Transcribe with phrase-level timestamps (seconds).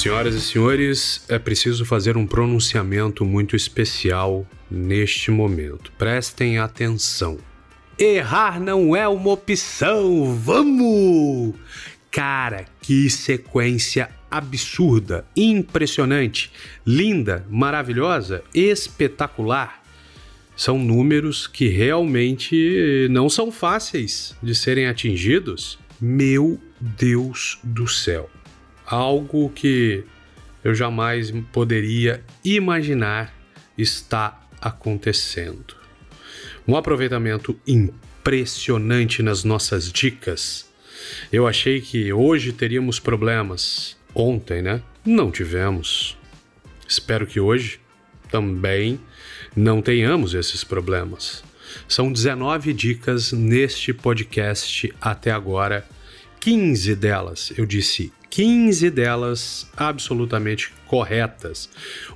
[0.00, 5.92] Senhoras e senhores, é preciso fazer um pronunciamento muito especial neste momento.
[5.98, 7.36] Prestem atenção.
[7.98, 10.34] Errar não é uma opção.
[10.34, 11.54] Vamos!
[12.10, 16.50] Cara, que sequência absurda, impressionante,
[16.86, 19.84] linda, maravilhosa, espetacular.
[20.56, 25.78] São números que realmente não são fáceis de serem atingidos.
[26.00, 28.30] Meu Deus do céu
[28.90, 30.04] algo que
[30.64, 33.32] eu jamais poderia imaginar
[33.78, 35.76] está acontecendo.
[36.66, 40.68] Um aproveitamento impressionante nas nossas dicas.
[41.32, 43.96] Eu achei que hoje teríamos problemas.
[44.12, 44.82] Ontem, né?
[45.06, 46.18] Não tivemos.
[46.86, 47.80] Espero que hoje
[48.28, 49.00] também
[49.54, 51.44] não tenhamos esses problemas.
[51.88, 55.86] São 19 dicas neste podcast até agora.
[56.40, 61.68] 15 delas eu disse 15 delas absolutamente corretas.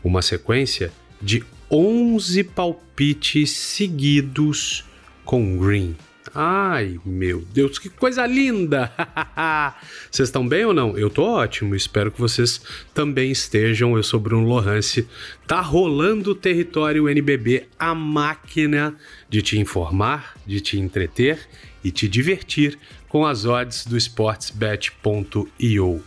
[0.02, 4.84] Uma sequência de 11 palpites seguidos
[5.24, 5.96] com green.
[6.36, 8.92] Ai, meu Deus, que coisa linda!
[10.10, 10.98] vocês estão bem ou não?
[10.98, 12.60] Eu tô ótimo, espero que vocês
[12.92, 13.96] também estejam.
[13.96, 15.08] Eu sou Bruno Lohance.
[15.46, 18.96] Tá rolando o território NBB, a máquina
[19.28, 21.38] de te informar, de te entreter
[21.84, 22.78] e te divertir
[23.14, 26.02] com as odds do sportsbet.io.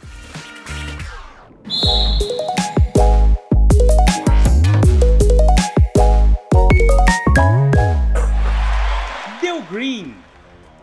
[9.42, 10.16] Deu green.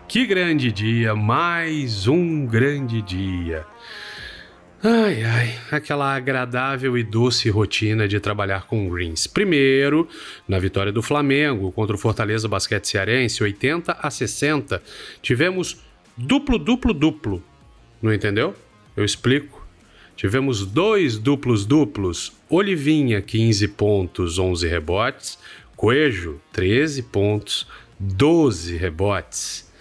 [0.09, 3.67] Que grande dia, mais um grande dia.
[4.83, 9.27] Ai, ai, aquela agradável e doce rotina de trabalhar com greens.
[9.27, 10.09] Primeiro,
[10.49, 14.83] na vitória do Flamengo contra o Fortaleza Basquete Cearense, 80 a 60,
[15.21, 15.85] tivemos
[16.17, 17.43] duplo, duplo, duplo.
[18.03, 18.55] Não entendeu?
[18.97, 19.67] Eu explico.
[20.17, 22.33] Tivemos dois duplos duplos.
[22.49, 25.39] Olivinha, 15 pontos, 11 rebotes.
[25.77, 27.67] Coelho, 13 pontos,
[27.99, 29.73] 12 rebotes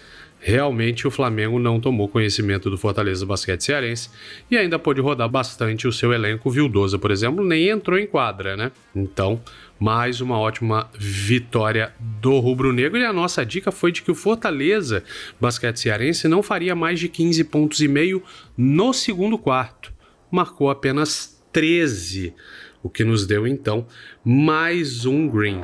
[0.44, 4.10] realmente o Flamengo não tomou conhecimento do Fortaleza Basquete Cearense
[4.50, 6.50] e ainda pôde rodar bastante o seu elenco.
[6.50, 8.70] Vildosa, por exemplo, nem entrou em quadra, né?
[8.94, 9.40] Então,
[9.80, 12.98] mais uma ótima vitória do Rubro Negro.
[12.98, 15.02] E a nossa dica foi de que o Fortaleza
[15.40, 18.22] Basquete Cearense não faria mais de 15 pontos e meio
[18.54, 19.94] no segundo quarto.
[20.30, 22.34] Marcou apenas 13,
[22.82, 23.86] o que nos deu então
[24.22, 25.62] mais um green.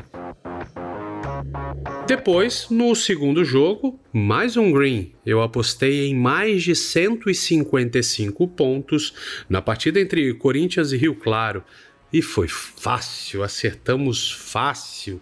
[2.06, 5.12] Depois, no segundo jogo, mais um green.
[5.24, 9.14] Eu apostei em mais de 155 pontos
[9.48, 11.62] na partida entre Corinthians e Rio Claro.
[12.12, 15.20] E foi fácil, acertamos fácil.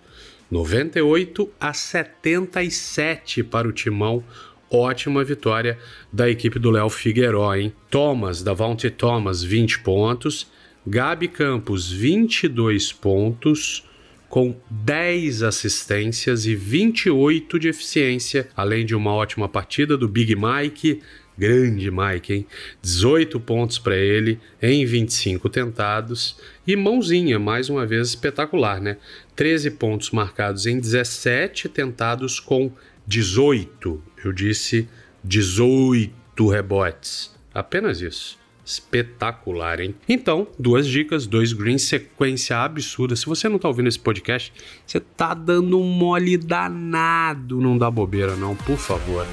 [0.51, 4.25] 98 a 77 para o Timão.
[4.71, 5.79] Ótima vitória
[6.13, 7.73] da equipe do Léo Figueiró, hein?
[7.91, 10.51] Thomas, da Vaunty Thomas, 20 pontos.
[10.87, 13.88] Gabi Campos, 22 pontos
[14.29, 21.01] com 10 assistências e 28 de eficiência, além de uma ótima partida do Big Mike,
[21.37, 22.47] grande Mike, hein?
[22.83, 28.99] 18 pontos para ele em 25 tentados e mãozinha, mais uma vez espetacular, né?
[29.35, 32.71] 13 pontos marcados em 17 tentados com
[33.07, 34.03] 18.
[34.25, 34.89] Eu disse
[35.25, 37.35] 18 rebotes.
[37.55, 39.95] Apenas isso espetacular, hein?
[40.07, 43.17] Então, duas dicas, dois greens, sequência absurda.
[43.17, 44.53] Se você não tá ouvindo esse podcast,
[44.87, 47.63] você tá dando um mole danado.
[47.63, 49.27] Não dá bobeira, não, por favor.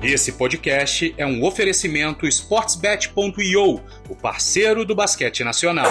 [0.00, 5.90] Esse podcast é um oferecimento sportsbet.io, o parceiro do basquete nacional.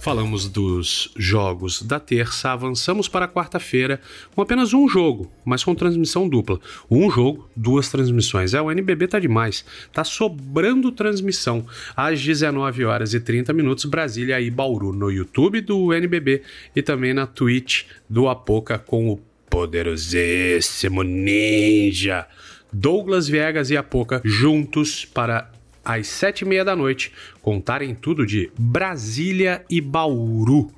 [0.00, 4.00] Falamos dos jogos da terça, avançamos para a quarta-feira
[4.34, 6.58] com apenas um jogo, mas com transmissão dupla.
[6.90, 8.54] Um jogo, duas transmissões.
[8.54, 9.62] É, o NBB tá demais.
[9.92, 15.92] Tá sobrando transmissão às 19 horas e 30 minutos Brasília e Bauru no YouTube do
[15.92, 16.44] NBB
[16.74, 19.20] e também na Twitch do Apoca com o
[19.50, 22.26] poderosíssimo Ninja.
[22.72, 25.52] Douglas Viegas e Apoca juntos para
[25.84, 30.70] às sete e meia da noite, contarem tudo de Brasília e Bauru.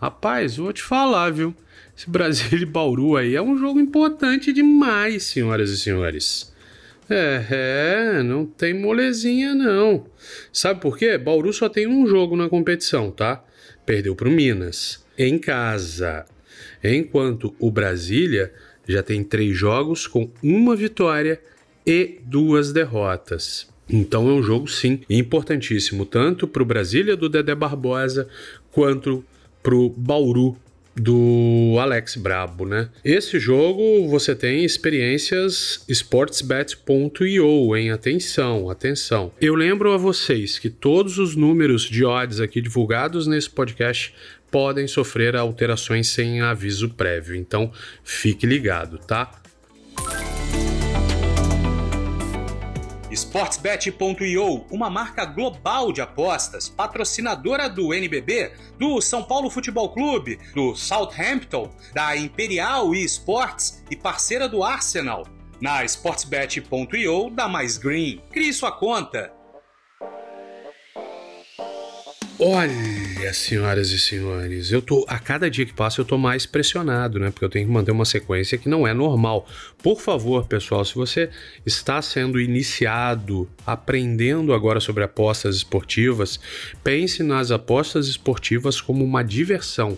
[0.00, 1.54] Rapaz, vou te falar, viu?
[1.96, 6.52] Esse Brasília e Bauru aí é um jogo importante demais, senhoras e senhores.
[7.08, 7.46] É,
[8.18, 10.06] é, não tem molezinha não.
[10.52, 11.16] Sabe por quê?
[11.16, 13.42] Bauru só tem um jogo na competição, tá?
[13.84, 16.26] Perdeu para o Minas, em casa.
[16.82, 18.52] Enquanto o Brasília
[18.86, 21.40] já tem três jogos com uma vitória
[21.86, 23.68] e duas derrotas.
[23.88, 28.28] Então é um jogo, sim, importantíssimo, tanto para o Brasília do Dedé Barbosa
[28.72, 29.24] quanto
[29.62, 30.56] para o Bauru
[30.96, 32.88] do Alex Brabo, né?
[33.04, 37.90] Esse jogo você tem experiências sportsbet.io, hein?
[37.90, 39.30] Atenção, atenção.
[39.38, 44.14] Eu lembro a vocês que todos os números de odds aqui divulgados nesse podcast
[44.50, 47.70] podem sofrer alterações sem aviso prévio, então
[48.02, 49.42] fique ligado, tá?
[53.16, 60.76] Sportsbet.io, uma marca global de apostas, patrocinadora do NBB, do São Paulo Futebol Clube, do
[60.76, 65.26] Southampton, da Imperial Esports e parceira do Arsenal.
[65.58, 68.20] Na Sportsbet.io dá mais green.
[68.30, 69.32] Crie sua conta
[72.38, 77.18] Olha, senhoras e senhores, eu tô a cada dia que passa eu tô mais pressionado,
[77.18, 77.30] né?
[77.30, 79.48] Porque eu tenho que manter uma sequência que não é normal.
[79.82, 81.30] Por favor, pessoal, se você
[81.64, 86.38] está sendo iniciado, aprendendo agora sobre apostas esportivas,
[86.84, 89.96] pense nas apostas esportivas como uma diversão,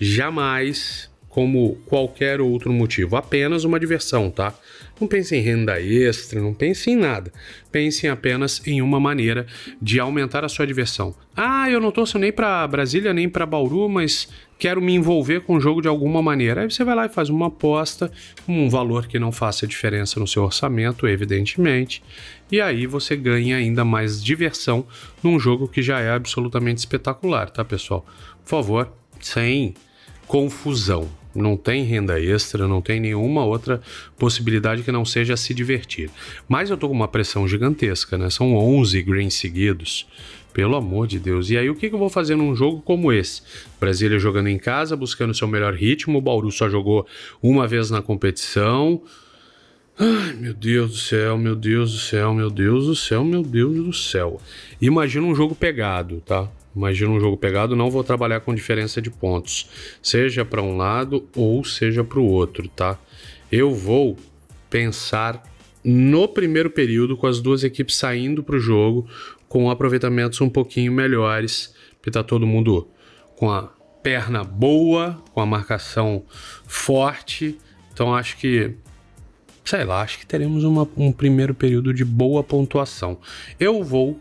[0.00, 4.52] jamais como qualquer outro motivo, apenas uma diversão, tá?
[5.00, 7.32] Não pense em renda extra, não pense em nada.
[7.70, 9.46] Pense apenas em uma maneira
[9.80, 11.14] de aumentar a sua diversão.
[11.34, 14.28] Ah, eu não torço nem para Brasília nem para Bauru, mas
[14.58, 16.62] quero me envolver com o jogo de alguma maneira.
[16.62, 18.10] Aí você vai lá e faz uma aposta,
[18.46, 22.02] um valor que não faça diferença no seu orçamento, evidentemente,
[22.50, 24.84] e aí você ganha ainda mais diversão
[25.22, 28.04] num jogo que já é absolutamente espetacular, tá, pessoal?
[28.42, 29.74] Por favor, sem
[30.26, 33.80] confusão não tem renda extra, não tem nenhuma outra
[34.18, 36.10] possibilidade que não seja se divertir.
[36.48, 38.30] Mas eu tô com uma pressão gigantesca, né?
[38.30, 40.06] São 11 greens seguidos.
[40.52, 41.48] Pelo amor de Deus.
[41.48, 43.40] E aí, o que, que eu vou fazer num jogo como esse?
[43.78, 46.18] Brasília jogando em casa, buscando seu melhor ritmo.
[46.18, 47.06] O Bauru só jogou
[47.40, 49.00] uma vez na competição.
[49.96, 53.76] Ai, meu Deus do céu, meu Deus do céu, meu Deus do céu, meu Deus
[53.76, 54.40] do céu.
[54.80, 56.48] Imagina um jogo pegado, tá?
[56.74, 59.68] Imagina um jogo pegado, não vou trabalhar com diferença de pontos,
[60.02, 62.98] seja para um lado ou seja para o outro, tá?
[63.50, 64.16] Eu vou
[64.68, 65.42] pensar
[65.82, 69.08] no primeiro período com as duas equipes saindo para o jogo
[69.48, 72.88] com aproveitamentos um pouquinho melhores, porque tá todo mundo
[73.34, 73.62] com a
[74.02, 76.22] perna boa, com a marcação
[76.66, 77.58] forte.
[77.92, 78.76] Então acho que
[79.64, 83.18] sei lá, acho que teremos uma, um primeiro período de boa pontuação.
[83.58, 84.18] Eu vou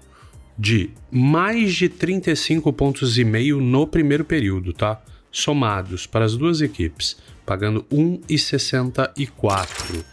[0.60, 5.02] de mais de 35 pontos e meio no primeiro período, tá?
[5.32, 7.16] Somados para as duas equipes,
[7.46, 10.04] pagando 1,64.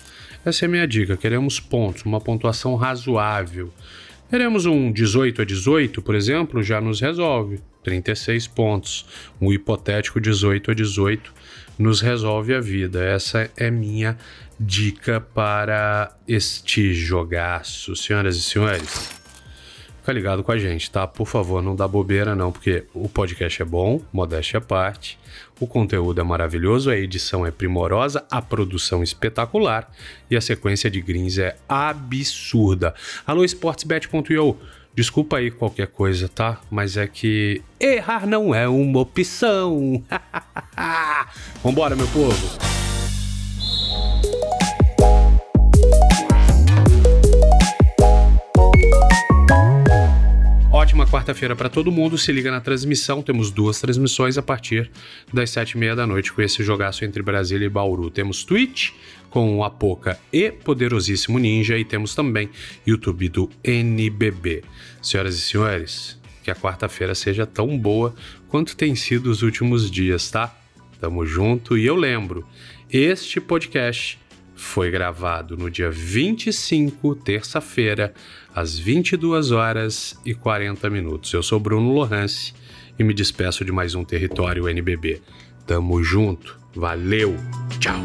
[0.44, 1.16] Essa é a minha dica.
[1.16, 3.75] Queremos pontos, uma pontuação razoável.
[4.31, 7.58] Queremos um 18 a 18, por exemplo, já nos resolve.
[7.82, 9.04] 36 pontos.
[9.40, 11.34] Um hipotético 18 a 18
[11.76, 13.04] nos resolve a vida.
[13.04, 14.16] Essa é minha
[14.60, 19.25] dica para este jogaço, senhoras e senhores
[20.06, 21.05] fica ligado com a gente, tá?
[21.05, 25.19] Por favor, não dá bobeira não, porque o podcast é bom, modéstia à parte,
[25.58, 29.91] o conteúdo é maravilhoso, a edição é primorosa, a produção espetacular
[30.31, 32.94] e a sequência de greens é absurda.
[33.26, 34.56] Alô, sportsbet.io,
[34.94, 36.61] desculpa aí qualquer coisa, tá?
[36.70, 40.05] Mas é que errar não é uma opção.
[41.64, 42.75] Vambora, meu povo!
[51.26, 52.16] Quarta-feira para todo mundo.
[52.16, 53.21] Se liga na transmissão.
[53.21, 54.88] Temos duas transmissões a partir
[55.33, 58.11] das sete e meia da noite com esse jogaço entre Brasília e Bauru.
[58.11, 58.90] Temos Twitch
[59.28, 62.49] com o Apoca e Poderosíssimo Ninja e temos também
[62.87, 64.62] YouTube do NBB.
[65.02, 68.14] Senhoras e senhores, que a quarta-feira seja tão boa
[68.47, 70.56] quanto tem sido os últimos dias, tá?
[71.00, 72.47] Tamo junto e eu lembro,
[72.88, 74.16] este podcast
[74.56, 78.12] foi gravado no dia 25, terça-feira,
[78.54, 81.32] às 22 horas e 40 minutos.
[81.32, 82.54] Eu sou Bruno Lohance
[82.98, 85.20] e me despeço de mais um Território NBB.
[85.66, 87.36] Tamo junto, valeu,
[87.78, 88.00] tchau!